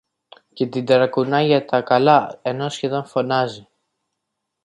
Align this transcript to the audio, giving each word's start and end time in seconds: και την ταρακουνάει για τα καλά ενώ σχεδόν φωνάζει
και 0.53 0.67
την 0.67 0.85
ταρακουνάει 0.85 1.45
για 1.45 1.65
τα 1.65 1.81
καλά 1.81 2.39
ενώ 2.41 2.69
σχεδόν 2.69 3.05
φωνάζει 3.05 3.67